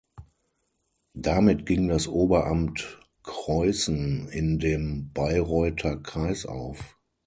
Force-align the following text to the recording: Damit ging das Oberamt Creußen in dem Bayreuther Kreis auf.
Damit 1.13 1.67
ging 1.67 1.87
das 1.87 2.07
Oberamt 2.07 2.99
Creußen 3.21 4.29
in 4.29 4.57
dem 4.57 5.11
Bayreuther 5.13 5.95
Kreis 5.97 6.47
auf. 6.47 6.97